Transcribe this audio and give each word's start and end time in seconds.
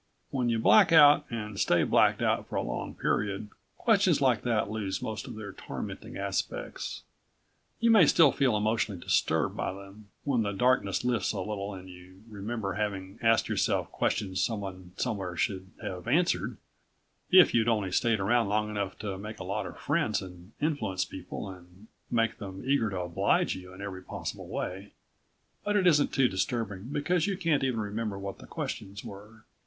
_When 0.31 0.49
you 0.49 0.57
black 0.57 0.91
out 0.91 1.27
and 1.29 1.59
stay 1.59 1.83
blacked 1.83 2.23
out 2.23 2.47
for 2.47 2.55
a 2.55 2.63
long 2.63 2.95
period, 2.95 3.49
questions 3.77 4.19
like 4.19 4.41
that 4.41 4.67
lose 4.67 4.99
most 4.99 5.27
of 5.27 5.35
their 5.35 5.53
tormenting 5.53 6.17
aspects. 6.17 7.03
You 7.79 7.91
may 7.91 8.07
still 8.07 8.31
feel 8.31 8.57
emotionally 8.57 8.99
disturbed 8.99 9.55
by 9.55 9.71
them, 9.71 10.07
when 10.23 10.41
the 10.41 10.53
darkness 10.53 11.05
lifts 11.05 11.33
a 11.33 11.39
little 11.39 11.75
and 11.75 11.87
you 11.87 12.23
remember 12.27 12.73
having 12.73 13.19
asked 13.21 13.47
yourself 13.47 13.91
questions 13.91 14.41
someone 14.43 14.93
somewhere 14.97 15.37
should 15.37 15.69
have 15.83 16.07
answered 16.07 16.57
if 17.29 17.53
you'd 17.53 17.69
only 17.69 17.91
stayed 17.91 18.19
around 18.19 18.49
long 18.49 18.71
enough 18.71 18.97
to 18.97 19.19
make 19.19 19.39
a 19.39 19.43
lot 19.43 19.67
of 19.67 19.77
friends 19.77 20.19
and 20.19 20.51
influence 20.59 21.05
people 21.05 21.47
and 21.47 21.85
make 22.09 22.39
them 22.39 22.63
eager 22.65 22.89
to 22.89 23.01
oblige 23.01 23.53
you 23.53 23.71
in 23.71 23.81
every 23.83 24.01
possible 24.01 24.47
way. 24.47 24.93
But 25.63 25.75
it 25.75 25.85
isn't 25.85 26.11
too 26.11 26.27
disturbing, 26.27 26.85
because 26.91 27.27
you 27.27 27.37
can't 27.37 27.63
even 27.63 27.79
remember 27.79 28.17
what 28.17 28.39
the 28.39 28.47
questions 28.47 29.03
were. 29.05 29.45